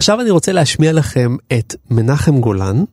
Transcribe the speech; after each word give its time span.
עכשיו 0.00 0.20
אני 0.20 0.30
רוצה 0.30 0.52
להשמיע 0.52 0.92
לכם 0.92 1.36
את 1.52 1.74
מנחם 1.90 2.40
גולן, 2.40 2.84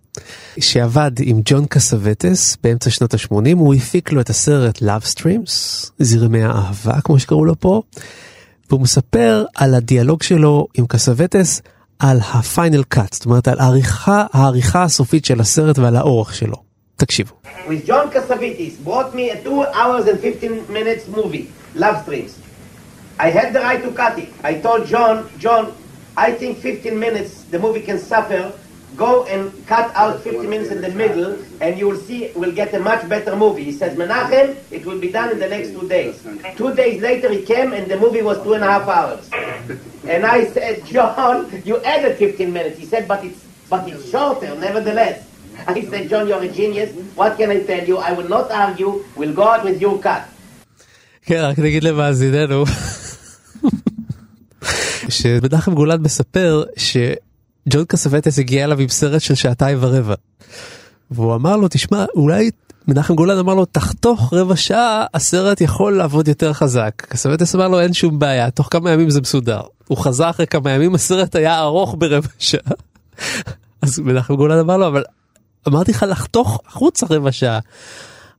שעבד 0.59 1.11
עם 1.21 1.41
ג'ון 1.45 1.65
קסווטס 1.65 2.57
באמצע 2.63 2.89
שנות 2.89 3.13
ה-80, 3.13 3.57
הוא 3.57 3.73
הפיק 3.75 4.11
לו 4.11 4.21
את 4.21 4.29
הסרט 4.29 4.77
Love 4.77 5.15
Streams, 5.15 5.51
זרמי 5.99 6.43
האהבה 6.43 7.01
כמו 7.01 7.19
שקראו 7.19 7.45
לו 7.45 7.59
פה, 7.59 7.81
והוא 8.69 8.81
מספר 8.81 9.45
על 9.55 9.75
הדיאלוג 9.75 10.23
שלו 10.23 10.67
עם 10.73 10.85
קסווטס 10.87 11.61
על 11.99 12.19
ה 12.33 12.42
final 12.42 12.83
cut, 12.83 13.13
זאת 13.13 13.25
אומרת 13.25 13.47
על 13.47 13.59
העריכה, 13.59 14.25
העריכה 14.33 14.83
הסופית 14.83 15.25
של 15.25 15.39
הסרט 15.39 15.79
ועל 15.79 15.95
האורך 15.95 16.35
שלו. 16.35 16.55
תקשיבו. 16.95 17.33
with 17.67 17.85
John 17.85 18.09
Cassavetes 18.09 18.83
brought 18.85 19.15
me 19.15 19.29
a 19.29 19.43
two 19.43 19.63
hours 19.63 20.05
and 20.07 20.19
15 20.19 20.73
minutes 20.73 21.07
movie, 21.07 21.47
Love 21.75 22.03
Streams. 22.03 22.33
I 23.19 23.29
had 23.29 23.53
the 23.53 23.59
right 23.59 23.81
to 23.83 23.91
cut 23.91 24.19
it. 24.19 24.29
I 24.43 24.53
told 24.65 24.87
John, 24.87 25.15
John, 25.39 25.63
I 26.16 26.32
think 26.32 26.58
15 26.58 26.98
minutes 26.98 27.44
the 27.44 27.58
movie 27.58 27.82
can 27.82 27.98
suffer. 27.98 28.52
Go 28.94 29.24
and 29.24 29.48
cut 29.66 29.90
out 29.96 30.20
15 30.20 30.50
minutes 30.50 30.70
in 30.70 30.82
the 30.82 30.90
middle, 30.90 31.38
and 31.62 31.78
you 31.78 31.88
will 31.88 31.96
see 31.96 32.30
we'll 32.34 32.52
get 32.52 32.74
a 32.74 32.78
much 32.78 33.08
better 33.08 33.34
movie. 33.34 33.64
He 33.64 33.72
says, 33.72 33.96
Menachem, 33.96 34.54
it 34.70 34.84
will 34.84 34.98
be 35.00 35.10
done 35.10 35.30
in 35.32 35.38
the 35.38 35.48
next 35.48 35.70
two 35.70 35.88
days. 35.88 36.22
Two 36.56 36.74
days 36.74 37.00
later 37.00 37.32
he 37.32 37.40
came, 37.40 37.72
and 37.72 37.90
the 37.90 37.98
movie 37.98 38.20
was 38.20 38.42
two 38.42 38.52
and 38.52 38.62
a 38.62 38.66
half 38.66 38.86
hours. 38.86 39.30
And 40.06 40.26
I 40.26 40.44
said, 40.44 40.84
John, 40.84 41.50
you 41.64 41.82
added 41.84 42.18
15 42.18 42.52
minutes. 42.52 42.78
He 42.78 42.84
said, 42.84 43.08
but 43.08 43.24
it's 43.24 43.42
but 43.72 43.88
it's 43.88 44.10
shorter, 44.10 44.54
nevertheless. 44.56 45.26
I 45.66 45.80
said, 45.80 46.10
John, 46.10 46.28
you're 46.28 46.42
a 46.42 46.48
genius. 46.48 46.92
What 47.14 47.38
can 47.38 47.48
I 47.48 47.62
tell 47.62 47.82
you? 47.82 47.96
I 47.96 48.12
will 48.12 48.28
not 48.28 48.50
argue. 48.50 49.02
We'll 49.16 49.32
go 49.32 49.44
out 49.44 49.64
with 49.64 49.80
your 49.80 49.98
cut. 49.98 50.28
כן, 51.26 51.44
רק 51.44 51.58
נגיד 51.58 51.84
למאזיננו, 51.84 52.64
שמנחם 55.09 55.73
גולן 55.73 56.01
מספר 56.01 56.63
שג'ון 56.77 57.85
קסווטס 57.87 58.39
הגיע 58.39 58.63
אליו 58.63 58.79
עם 58.79 58.89
סרט 58.89 59.21
של 59.21 59.35
שעתיים 59.35 59.77
ורבע. 59.81 60.15
והוא 61.11 61.35
אמר 61.35 61.57
לו, 61.57 61.67
תשמע, 61.67 62.05
אולי 62.15 62.49
מנחם 62.87 63.15
גולן 63.15 63.37
אמר 63.37 63.53
לו, 63.53 63.65
תחתוך 63.65 64.33
רבע 64.33 64.55
שעה, 64.55 65.05
הסרט 65.13 65.61
יכול 65.61 65.97
לעבוד 65.97 66.27
יותר 66.27 66.53
חזק. 66.53 66.93
קסווטס 67.09 67.55
אמר 67.55 67.67
לו, 67.67 67.79
אין 67.79 67.93
שום 67.93 68.19
בעיה, 68.19 68.51
תוך 68.51 68.67
כמה 68.71 68.91
ימים 68.91 69.09
זה 69.09 69.21
מסודר. 69.21 69.61
הוא 69.87 69.97
חזר 69.97 70.29
אחרי 70.29 70.47
כמה 70.47 70.71
ימים, 70.71 70.95
הסרט 70.95 71.35
היה 71.35 71.59
ארוך 71.59 71.95
ברבע 71.97 72.27
שעה. 72.39 72.73
אז 73.81 73.99
מנחם 73.99 74.35
גולן 74.35 74.59
אמר 74.59 74.77
לו, 74.77 74.87
אבל 74.87 75.03
אמרתי 75.67 75.91
לך 75.91 76.05
לחתוך 76.09 76.61
החוצה 76.67 77.05
רבע 77.09 77.31
שעה. 77.31 77.59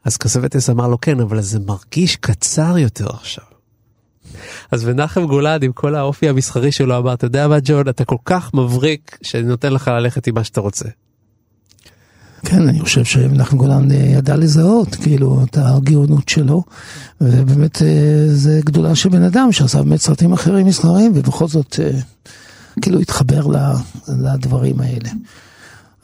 אז 0.04 0.16
קסווטס 0.16 0.70
אמר 0.70 0.88
לו 0.88 1.00
כן 1.00 1.20
אבל 1.20 1.40
זה 1.40 1.58
מרגיש 1.60 2.16
קצר 2.16 2.78
יותר 2.78 3.06
עכשיו. 3.10 3.44
אז 4.70 4.84
מנחם 4.84 5.26
גולן 5.26 5.58
עם 5.62 5.72
כל 5.72 5.94
האופי 5.94 6.28
המסחרי 6.28 6.72
שלו 6.72 6.98
אמר 6.98 7.14
אתה 7.14 7.26
יודע 7.26 7.48
מה 7.48 7.56
ג'ון 7.64 7.88
אתה 7.88 8.04
כל 8.04 8.16
כך 8.24 8.54
מבריק 8.54 9.18
שאני 9.22 9.42
נותן 9.42 9.72
לך 9.72 9.88
ללכת 9.88 10.26
עם 10.26 10.34
מה 10.34 10.44
שאתה 10.44 10.60
רוצה. 10.60 10.88
כן, 12.42 12.68
אני 12.68 12.80
חושב 12.80 13.04
שמנחם 13.04 13.56
גולן 13.56 13.90
אה, 13.90 13.96
ידע 13.96 14.36
לזהות, 14.36 14.94
כאילו, 14.94 15.44
את 15.44 15.58
הגאונות 15.60 16.28
שלו, 16.28 16.62
ובאמת 17.20 17.82
אה, 17.82 18.26
זה 18.28 18.60
גדולה 18.64 18.94
של 18.94 19.08
בן 19.08 19.22
אדם 19.22 19.52
שעשה 19.52 19.82
באמת 19.82 20.00
סרטים 20.00 20.32
אחרים 20.32 20.66
מסחריים, 20.66 21.12
ובכל 21.14 21.48
זאת, 21.48 21.80
אה, 21.82 21.90
כאילו, 22.82 23.00
התחבר 23.00 23.46
לדברים 24.08 24.80
האלה. 24.80 25.10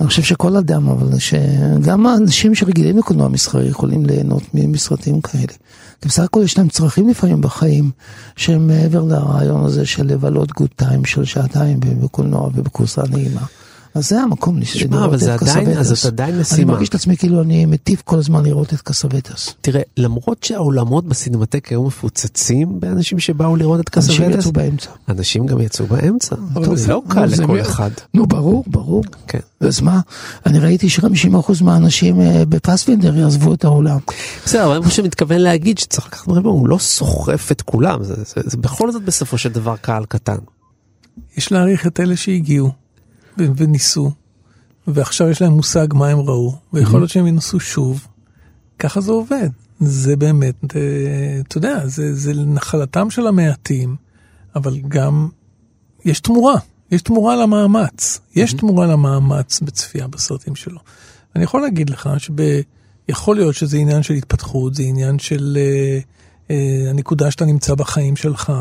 אני 0.00 0.09
חושב 0.09 0.23
שכל 0.23 0.56
אדם, 0.56 0.89
אבל 0.89 1.19
שגם 1.19 2.06
האנשים 2.06 2.55
שרגילים 2.55 2.98
לקולנוע 2.98 3.28
מסחרי 3.28 3.69
יכולים 3.69 4.06
ליהנות 4.06 4.42
מסרטים 4.55 5.20
כאלה. 5.20 5.53
כי 6.01 6.09
בסך 6.09 6.23
הכל 6.23 6.41
יש 6.45 6.59
להם 6.59 6.69
צרכים 6.69 7.09
לפעמים 7.09 7.41
בחיים, 7.41 7.91
שהם 8.36 8.67
מעבר 8.67 9.03
לרעיון 9.03 9.64
הזה 9.64 9.86
של 9.86 10.06
לבלות 10.06 10.53
good 10.53 10.70
time 10.77 11.05
של 11.05 11.25
שעתיים 11.25 11.81
בקולנוע 11.81 12.51
ובכורסה 12.55 13.03
נעימה. 13.11 13.42
אז 13.95 14.09
זה 14.09 14.20
המקום 14.20 14.59
לשמוע 14.59 14.98
שמע, 14.98 15.05
אבל 15.05 15.19
זה 15.19 15.34
עדיין, 15.34 15.78
אז 15.78 15.89
זאת 15.89 16.05
עדיין 16.05 16.34
אני 16.34 16.41
משימה. 16.41 16.73
מרגיש 16.73 16.89
את 16.89 16.95
עצמי 16.95 17.17
כאילו 17.17 17.42
אני 17.42 17.67
מטיף 17.67 18.03
כל 18.03 18.19
הזמן 18.19 18.45
לראות 18.45 18.75
את 18.75 18.81
קסווטס. 18.81 19.55
תראה, 19.61 19.83
למרות 19.97 20.45
שהעולמות 20.45 21.05
בסינמטק 21.07 21.68
היו 21.68 21.85
מפוצצים 21.85 22.80
באנשים 22.80 23.18
שבאו 23.18 23.57
לראות 23.57 23.80
את 23.80 23.96
אנשים 23.96 24.14
קסווטס, 24.14 24.39
יצאו 24.39 24.52
באמצע. 24.52 24.91
אנשים 25.08 25.46
גם 25.46 25.61
יצאו 25.61 25.86
באמצע. 25.86 26.36
טוב, 26.55 26.74
זה 26.74 26.89
לא 26.89 27.02
קל 27.08 27.24
לכל 27.24 27.61
אחד. 27.61 27.91
נו, 28.14 28.27
ברור, 28.27 28.64
ברור. 28.67 29.05
כן. 29.27 29.39
אז 29.61 29.80
מה, 29.80 30.01
אני 30.47 30.58
ראיתי 30.58 30.89
ש-50% 30.89 31.64
מהאנשים 31.64 32.20
אה, 32.20 32.45
בפספינדר 32.48 33.17
יעזבו 33.17 33.55
את 33.55 33.64
העולם. 33.64 33.98
בסדר, 34.45 34.67
אבל 34.67 34.79
מה 34.79 34.91
שמתכוון 34.91 35.41
להגיד 35.41 35.79
שצריך 35.79 36.07
לקחת 36.07 36.29
בחשבון, 36.29 36.45
הוא 36.45 36.68
לא 36.68 36.79
סוחף 36.79 37.52
את 37.52 37.63
כולם, 37.63 38.05
זה, 38.05 38.14
זה, 38.14 38.41
זה 38.45 38.57
בכל 38.57 38.92
זאת 38.92 39.02
בסופו 39.02 39.39
של 39.39 39.48
דבר 39.48 39.77
קהל 39.77 40.05
קטן. 40.05 40.39
יש 41.36 41.52
להעריך 41.52 41.86
את 41.86 42.01
אלה 42.01 42.17
שהגיעו 42.17 42.83
וניסו, 43.39 44.11
ועכשיו 44.86 45.28
יש 45.28 45.42
להם 45.42 45.52
מושג 45.52 45.86
מה 45.95 46.08
הם 46.08 46.18
ראו, 46.18 46.56
ויכול 46.72 47.00
להיות 47.00 47.11
שהם 47.11 47.27
ינסו 47.27 47.61
שוב. 47.61 48.06
ככה 48.78 49.00
זה 49.00 49.12
עובד. 49.12 49.48
זה 49.80 50.17
באמת, 50.17 50.77
אה, 50.77 51.40
אתה 51.40 51.58
יודע, 51.58 51.86
זה, 51.86 52.14
זה 52.14 52.34
נחלתם 52.34 53.11
של 53.11 53.27
המעטים, 53.27 53.96
אבל 54.56 54.78
גם 54.89 55.28
יש 56.05 56.20
תמורה, 56.20 56.55
יש 56.90 57.02
תמורה 57.02 57.36
למאמץ. 57.36 58.20
יש 58.34 58.52
תמורה 58.52 58.86
למאמץ 58.86 59.61
בצפייה 59.61 60.08
בסרטים 60.08 60.56
שלו. 60.56 60.78
אני 61.36 61.44
יכול 61.44 61.62
להגיד 61.62 61.90
לך 61.90 62.11
שיכול 62.18 63.36
להיות 63.36 63.55
שזה 63.55 63.77
עניין 63.77 64.02
של 64.02 64.14
התפתחות, 64.14 64.74
זה 64.74 64.83
עניין 64.83 65.18
של 65.18 65.58
אה, 65.61 65.98
אה, 66.50 66.90
הנקודה 66.90 67.30
שאתה 67.30 67.44
נמצא 67.44 67.74
בחיים 67.74 68.17
שלך, 68.17 68.52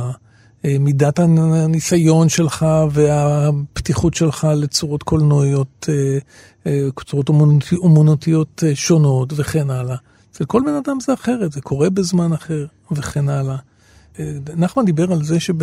מידת 0.80 1.20
הניסיון 1.20 2.30
שלך 2.30 2.66
והפתיחות 2.92 4.14
שלך 4.14 4.48
לצורות 4.56 5.04
קולנועיות, 5.04 5.90
אה, 5.90 6.18
אה, 6.68 6.88
צורות 7.06 7.30
אומנותי- 7.30 7.76
אומנותיות 7.76 8.64
אה, 8.68 8.76
שונות 8.76 9.34
וכן 9.36 9.70
הלאה. 9.70 9.96
אצל 10.32 10.46
כל 10.46 10.62
בן 10.66 10.74
אדם 10.86 11.00
זה 11.00 11.14
אחרת, 11.14 11.52
זה 11.52 11.62
קורה 11.62 11.90
בזמן 11.90 12.34
אחר 12.34 12.66
וכן 12.92 13.30
הלאה. 13.30 13.56
אה, 14.20 14.32
נחמן 14.56 14.86
דיבר 14.86 15.12
על 15.12 15.24
זה 15.24 15.40
שב, 15.40 15.54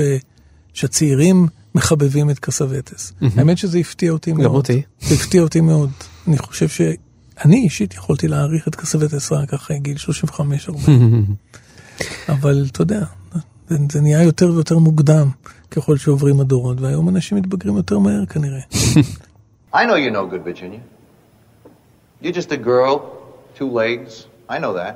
שהצעירים 0.75 1.47
מחבבים 1.75 2.31
את 2.31 2.38
קסווטס. 2.38 3.12
האמת 3.37 3.59
שזה 3.59 3.78
הפתיע 3.78 4.12
אותי 4.12 4.32
מאוד. 4.32 4.55
אותי. 4.55 4.82
זה 5.00 5.15
הפתיע 5.15 5.43
אותי 5.43 5.61
מאוד. 5.61 5.91
אני 6.28 6.38
חושב 6.38 6.69
שאני 6.69 7.56
אישית 7.56 7.94
יכולתי 7.94 8.28
להעריך 8.28 8.69
את 8.69 8.75
קסווטס 8.75 9.32
רק 9.32 9.55
אחרי 9.55 9.78
גיל 9.78 9.97
35-40. 9.97 10.41
אבל 12.28 12.67
אתה 12.72 12.82
יודע, 12.82 13.05
זה, 13.69 13.78
זה 13.91 14.02
נהיה 14.02 14.24
יותר 14.24 14.52
ויותר 14.52 14.78
מוקדם 14.78 15.28
ככל 15.72 15.97
שעוברים 15.97 16.40
הדורות, 16.40 16.81
והיום 16.81 17.09
אנשים 17.09 17.38
מתבגרים 17.38 17.78
יותר 17.78 18.00
מהר 18.00 18.25
כנראה. 18.25 18.59
I 19.74 19.86
know 19.86 19.96
you're 19.96 20.12
no 20.12 20.25
good, 20.25 20.44
Virginia. 20.44 20.80
You're 22.22 22.31
just 22.31 22.52
a 22.52 22.58
girl, 22.58 22.94
two 23.56 23.69
legs. 23.69 24.28
I 24.50 24.58
know 24.59 24.74
that. 24.74 24.96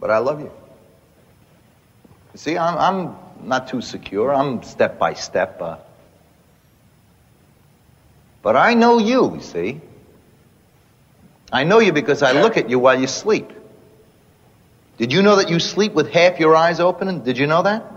But 0.00 0.10
I 0.10 0.18
love 0.18 0.40
you. 0.40 0.50
You 2.32 2.38
see, 2.38 2.58
I'm, 2.58 2.76
I'm 2.86 3.16
not 3.44 3.68
too 3.68 3.80
secure. 3.80 4.34
I'm 4.34 4.62
step 4.62 4.98
by 4.98 5.14
step. 5.14 5.62
Uh, 5.62 5.76
but 8.42 8.56
I 8.56 8.74
know 8.74 8.98
you, 8.98 9.36
you 9.36 9.40
see. 9.40 9.80
I 11.52 11.64
know 11.64 11.78
you 11.78 11.92
because 11.92 12.22
I 12.22 12.32
look 12.32 12.56
at 12.56 12.68
you 12.70 12.78
while 12.78 12.98
you 12.98 13.06
sleep. 13.06 13.52
Did 14.97 15.13
you 15.13 15.21
know 15.21 15.35
that 15.35 15.49
you 15.49 15.59
sleep 15.59 15.93
with 15.93 16.11
half 16.11 16.39
your 16.39 16.55
eyes 16.55 16.79
open? 16.79 17.23
Did 17.23 17.37
you 17.37 17.45
know 17.45 17.61
that? 17.61 17.96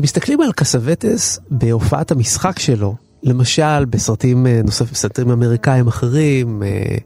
כשמסתכלים 0.00 0.40
על 0.40 0.52
קסווטס 0.52 1.38
בהופעת 1.50 2.10
המשחק 2.10 2.58
שלו, 2.58 2.96
למשל 3.22 3.84
בסרטים 3.84 4.46
אה, 4.46 4.60
נוספים, 4.64 4.94
סרטים 4.94 5.30
אמריקאים 5.30 5.88
אחרים, 5.88 6.62
אה, 6.62 6.96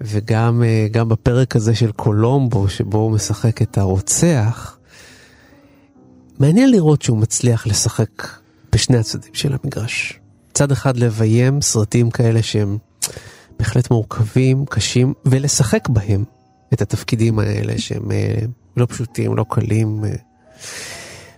וגם 0.00 0.62
אה, 0.62 1.04
בפרק 1.04 1.56
הזה 1.56 1.74
של 1.74 1.92
קולומבו, 1.92 2.68
שבו 2.68 2.98
הוא 2.98 3.10
משחק 3.10 3.62
את 3.62 3.78
הרוצח, 3.78 4.78
מעניין 6.38 6.70
לראות 6.70 7.02
שהוא 7.02 7.18
מצליח 7.18 7.66
לשחק 7.66 8.28
בשני 8.72 8.96
הצדדים 8.96 9.34
של 9.34 9.54
המגרש. 9.62 10.20
צד 10.54 10.72
אחד 10.72 10.96
לביים 10.96 11.60
סרטים 11.60 12.10
כאלה 12.10 12.42
שהם 12.42 12.78
בהחלט 13.58 13.90
מורכבים, 13.90 14.64
קשים, 14.66 15.14
ולשחק 15.24 15.88
בהם 15.88 16.24
את 16.72 16.82
התפקידים 16.82 17.38
האלה 17.38 17.78
שהם 17.78 18.08
לא 18.76 18.86
פשוטים, 18.86 19.36
לא 19.36 19.44
קלים. 19.50 20.04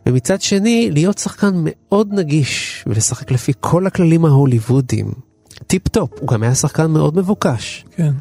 ומצד 0.07 0.41
שני, 0.41 0.91
להיות 0.93 1.19
שחקן 1.19 1.53
מאוד 1.57 2.13
נגיש 2.13 2.85
ולשחק 2.87 3.31
לפי 3.31 3.53
כל 3.61 3.87
הכללים 3.87 4.25
ההוליוודיים. 4.25 5.13
tip 5.67 5.89
top, 5.89 6.11
הוא 6.21 6.29
גם 6.29 6.43
היה 6.43 6.55
שחקן 6.55 6.91
מאוד 6.91 7.17
מבוקש. 7.17 7.85
כן. 7.97 8.13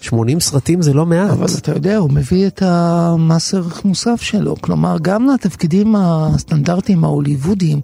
80 0.00 0.40
סרטים 0.40 0.82
זה 0.82 0.92
לא 0.92 1.06
מעט. 1.06 1.30
אבל 1.30 1.46
אתה 1.58 1.72
יודע, 1.72 1.96
הוא 1.96 2.10
מביא 2.10 2.46
את 2.46 2.62
המס 2.62 3.54
ערך 3.54 3.84
מוסף 3.84 4.20
שלו. 4.20 4.56
כלומר, 4.60 4.96
גם 5.02 5.28
לתפקידים 5.28 5.94
הסטנדרטיים 5.98 7.04
ההוליוודיים, 7.04 7.80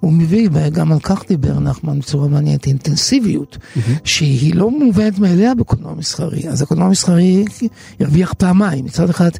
הוא 0.00 0.12
מביא, 0.12 0.48
וגם 0.52 0.92
על 0.92 1.00
כך 1.00 1.22
דיבר 1.28 1.60
נחמן 1.60 1.98
בצורה 1.98 2.28
מעניינת, 2.28 2.66
אינטנסיביות, 2.66 3.58
שהיא 4.04 4.54
לא 4.54 4.70
מובנת 4.70 5.18
מאליה 5.18 5.54
בקולנוע 5.54 5.94
מסחרי. 5.94 6.48
אז 6.48 6.62
הקולנוע 6.62 6.86
המסחרי 6.86 7.44
הרוויח 8.00 8.32
פעמיים. 8.32 8.84
מצד 8.84 9.10
אחד, 9.10 9.30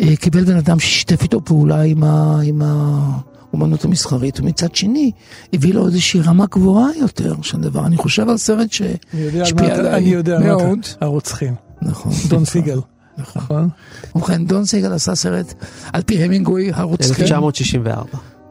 אה, 0.00 0.16
קיבל 0.16 0.44
בן 0.44 0.56
אדם 0.56 0.80
ששיתף 0.80 1.22
איתו 1.22 1.44
פעולה 1.44 1.82
עם 1.82 2.04
ה... 2.04 2.40
עם 2.44 2.62
ה... 2.62 3.31
אומנות 3.52 3.84
המסחרית, 3.84 4.40
ומצד 4.40 4.74
שני, 4.74 5.10
הביא 5.52 5.74
לו 5.74 5.86
איזושהי 5.86 6.20
רמה 6.20 6.44
גבוהה 6.50 6.88
יותר 7.00 7.34
של 7.42 7.60
דבר. 7.60 7.86
אני 7.86 7.96
חושב 7.96 8.28
על 8.28 8.36
סרט 8.36 8.72
שהשפיע 8.72 9.74
עליי 9.78 9.94
אני 9.94 10.08
יודע 10.08 10.36
על 10.36 10.42
מה 10.42 10.46
מאוד. 10.46 10.78
אתה, 10.80 11.04
הרוצחים. 11.04 11.54
נכון. 11.82 12.12
דון 12.28 12.44
סיגל. 12.44 12.80
נכון. 13.18 13.42
נכון? 13.42 13.68
ובכן, 14.14 14.44
דון 14.46 14.64
סיגל 14.64 14.92
עשה 14.92 15.14
סרט 15.14 15.54
על 15.92 16.02
פי 16.02 16.24
המינגווי, 16.24 16.70
הרוצחים. 16.74 17.10
1964. 17.24 18.02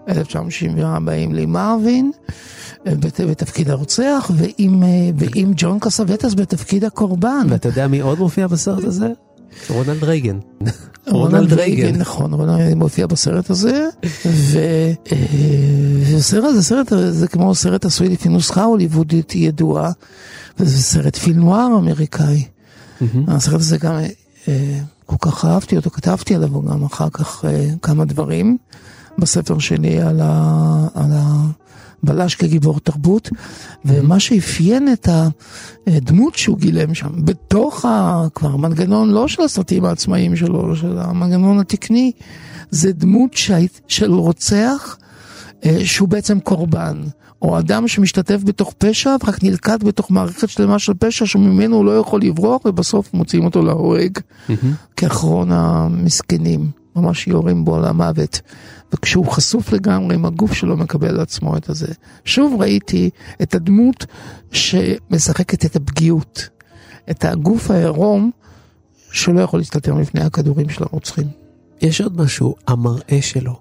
1974 0.09 1.12
עם 1.12 1.33
לי 1.33 1.45
מרווין 1.45 2.12
אה, 2.88 2.95
בת- 2.95 3.21
בתפקיד 3.21 3.69
הרוצח, 3.69 4.31
ועם, 4.36 4.83
אה, 4.83 4.88
ועם 5.18 5.51
ג'ון 5.56 5.80
קסווטס 5.80 6.33
בתפקיד 6.33 6.83
הקורבן. 6.83 7.48
ואתה 7.50 7.69
יודע 7.69 7.88
מי 7.88 8.00
עוד 8.00 8.19
מופיע 8.19 8.48
בסרט 8.48 8.83
הזה? 8.83 9.07
רונלד 9.69 10.03
רייגן. 10.03 10.39
רונלד 11.07 11.53
רייגן, 11.53 11.95
נכון, 11.95 12.33
רונלד 12.33 12.74
מופיע 12.74 13.07
בסרט 13.07 13.50
הזה, 13.50 13.88
וסרט 16.18 16.53
זה 16.56 16.63
סרט, 16.63 16.94
זה 17.09 17.27
כמו 17.27 17.56
סרט 17.56 17.86
עשוי 17.86 18.09
לפי 18.09 18.30
נוסחה 18.30 18.63
הוליוודית 18.63 19.36
ידועה, 19.36 19.92
וזה 20.59 20.83
סרט 20.83 21.15
פילנואר 21.15 21.68
אמריקאי. 21.77 22.44
הסרט 23.27 23.59
הזה 23.59 23.77
גם, 23.77 24.00
אה, 24.48 24.80
כל 25.06 25.15
כך 25.19 25.45
אהבתי 25.45 25.77
אותו, 25.77 25.89
כתבתי 25.89 26.36
עליו 26.36 26.62
גם 26.62 26.83
אחר 26.83 27.09
כך 27.09 27.45
אה, 27.45 27.69
כמה 27.81 28.06
דברים 28.06 28.57
בספר 29.18 29.60
שלי 29.60 30.02
על, 30.02 30.19
ה, 30.24 30.88
על 30.94 31.12
הבלש 32.04 32.36
כגיבור 32.36 32.80
תרבות, 32.80 33.30
ומה 33.86 34.19
שאפיין 34.19 34.94
את 34.94 35.08
הדמות 35.88 36.36
שהוא 36.36 36.58
גילם 36.58 36.94
שם, 36.94 37.25
בתוך 37.25 37.86
ה, 37.86 38.24
כבר 38.36 38.56
מנגנון 38.56 39.10
לא 39.10 39.28
של 39.28 39.42
הסרטים 39.44 39.86
העצמאיים 39.86 40.36
שלו, 40.36 40.66
אלא 40.68 40.75
של 40.75 40.98
המנגנון 41.00 41.60
התקני, 41.60 42.12
זה 42.72 42.94
דמות 42.94 43.34
שהיית- 43.34 43.81
של 43.88 44.13
רוצח 44.13 44.98
אה, 45.66 45.86
שהוא 45.86 46.08
בעצם 46.10 46.40
קורבן. 46.40 47.02
או 47.42 47.60
אדם 47.60 47.88
שמשתתף 47.88 48.42
בתוך 48.44 48.74
פשע 48.78 49.16
ורק 49.24 49.44
נלכד 49.44 49.84
בתוך 49.84 50.12
מערכת 50.12 50.50
שלמה 50.50 50.80
של 50.80 50.94
פשע 51.00 51.25
שממנו 51.25 51.75
הוא 51.75 51.86
לא 51.86 51.98
יכול 52.00 52.22
לברוח 52.22 52.66
ובסוף 52.66 53.13
מוציאים 53.13 53.46
אותו 53.46 53.62
להורג. 53.62 54.18
כאחרון 54.98 55.52
המסכנים, 55.52 56.68
ממש 56.95 57.27
יורים 57.27 57.65
בו 57.65 57.79
למוות. 57.79 58.41
וכשהוא 58.93 59.25
חשוף 59.31 59.73
לגמרי 59.73 60.15
עם 60.15 60.25
הגוף 60.25 60.53
שלו 60.53 60.77
מקבל 60.77 61.07
על 61.07 61.19
עצמו 61.19 61.57
את 61.57 61.69
הזה. 61.69 61.93
שוב 62.25 62.61
ראיתי 62.61 63.09
את 63.41 63.55
הדמות 63.55 64.05
שמשחקת 64.51 65.65
את 65.65 65.75
הפגיעות, 65.75 66.49
את 67.11 67.25
הגוף 67.25 67.71
העירום 67.71 68.31
שלא 69.11 69.41
יכול 69.41 69.59
להסתתר 69.59 69.93
מפני 69.93 70.21
הכדורים 70.21 70.69
של 70.69 70.83
הרוצחים. 70.83 71.27
יש 71.81 72.01
עוד 72.01 72.21
משהו, 72.21 72.55
המראה 72.67 73.21
שלו. 73.21 73.59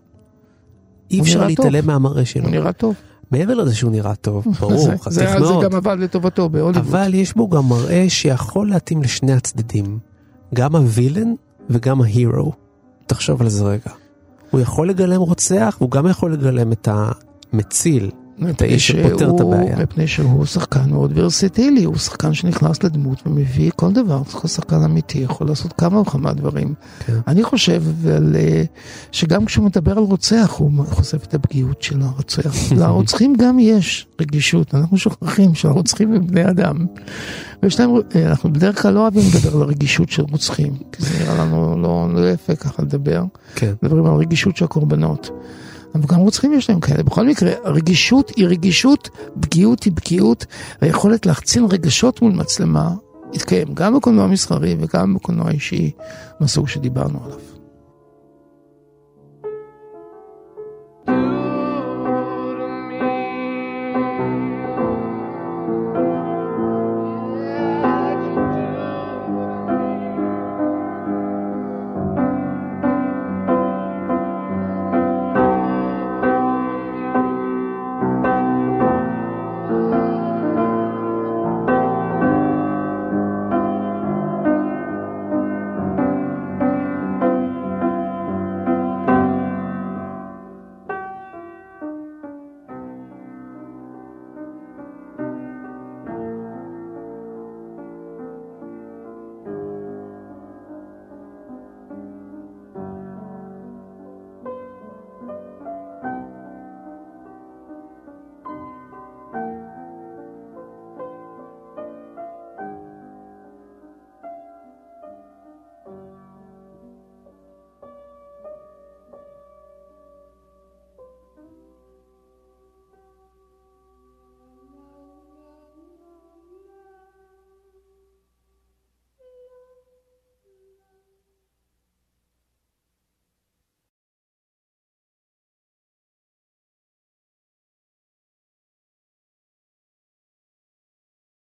אי 1.10 1.20
אפשר 1.20 1.46
להתעלם. 1.46 1.86
מהמראה 1.86 2.24
שלו. 2.24 2.42
הוא 2.42 2.50
נראה 2.50 2.72
טוב. 2.72 2.94
מעבר 3.30 3.54
לזה 3.54 3.74
שהוא 3.74 3.90
נראה 3.90 4.14
טוב, 4.14 4.46
ברור, 4.60 4.96
חתיך 4.96 5.36
מאוד. 5.36 5.62
זה 5.62 5.68
גם 5.68 5.76
עבד 5.76 5.96
לטובתו 6.00 6.48
בהוליווד. 6.48 6.86
אבל 6.86 7.14
יש 7.14 7.34
בו 7.34 7.48
גם 7.48 7.68
מראה 7.68 8.04
שיכול 8.08 8.70
להתאים 8.70 9.02
לשני 9.02 9.32
הצדדים. 9.32 9.98
גם 10.54 10.76
הווילן 10.76 11.34
וגם 11.70 12.02
ההירו. 12.02 12.52
תחשוב 13.10 13.42
על 13.42 13.48
זה 13.48 13.64
רגע. 13.64 13.90
הוא 14.50 14.60
יכול 14.60 14.88
לגלם 14.88 15.20
רוצח, 15.20 15.76
והוא 15.80 15.90
גם 15.90 16.06
יכול 16.06 16.32
לגלם 16.32 16.72
את 16.72 16.88
המציל. 17.52 18.10
את 18.50 18.62
האיש 18.62 18.88
שפותר 18.88 19.30
את 19.34 19.40
הבעיה. 19.40 19.76
מפני 19.76 20.06
שהוא 20.06 20.46
שחקן 20.46 20.90
מאוד 20.90 21.12
ורסיטילי, 21.14 21.84
הוא 21.84 21.96
שחקן 21.96 22.34
שנכנס 22.34 22.82
לדמות 22.82 23.22
ומביא 23.26 23.70
כל 23.76 23.92
דבר, 23.92 24.22
הוא 24.32 24.48
שחקן 24.48 24.82
אמיתי, 24.84 25.18
יכול 25.18 25.46
לעשות 25.46 25.72
כמה 25.72 26.00
וכמה 26.00 26.32
דברים. 26.32 26.74
כן. 27.06 27.18
אני 27.26 27.42
חושב 27.42 27.82
על, 28.16 28.36
אה, 28.36 28.62
שגם 29.12 29.44
כשהוא 29.44 29.64
מדבר 29.64 29.92
על 29.92 30.04
רוצח, 30.04 30.54
הוא 30.58 30.70
חושף 30.84 31.24
את 31.24 31.34
הפגיעות 31.34 31.82
של 31.82 32.02
הרוצח. 32.02 32.54
לרוצחים 32.80 33.34
גם 33.38 33.58
יש 33.58 34.06
רגישות, 34.20 34.74
אנחנו 34.74 34.98
שוכחים 34.98 35.54
שהרוצחים 35.54 36.12
הם 36.14 36.26
בני 36.26 36.50
אדם. 36.50 36.86
ויש 37.62 37.80
להם, 37.80 37.90
אה, 38.16 38.26
אנחנו 38.26 38.52
בדרך 38.52 38.82
כלל 38.82 38.94
לא 38.94 39.00
אוהבים 39.00 39.22
לדבר 39.34 39.56
על 39.56 39.62
הרגישות 39.62 40.10
של 40.10 40.22
רוצחים, 40.30 40.72
כי 40.92 41.02
זה 41.02 41.18
נראה 41.18 41.44
לנו 41.44 41.78
לא, 41.82 42.08
לא 42.14 42.30
יפה 42.30 42.54
ככה 42.54 42.82
לדבר. 42.82 43.24
כן. 43.54 43.72
מדברים 43.82 44.06
על 44.06 44.14
רגישות 44.14 44.56
של 44.56 44.64
הקורבנות. 44.64 45.30
אבל 45.94 46.04
גם 46.06 46.18
רוצחים 46.18 46.52
יש 46.52 46.70
להם 46.70 46.80
כאלה. 46.80 47.02
בכל 47.02 47.26
מקרה, 47.26 47.52
רגישות 47.64 48.32
היא 48.36 48.46
רגישות, 48.46 49.08
פגיעות 49.40 49.82
היא 49.82 49.92
פגיעות, 49.96 50.46
והיכולת 50.82 51.26
להחצין 51.26 51.64
רגשות 51.70 52.22
מול 52.22 52.32
מצלמה 52.32 52.90
יתקיים 53.32 53.74
גם 53.74 53.96
בקולנוע 53.96 54.26
מסחרי 54.26 54.76
וגם 54.80 55.14
בקולנוע 55.14 55.50
אישי 55.50 55.90
מהסוג 56.40 56.68
שדיברנו 56.68 57.24
עליו. 57.24 57.59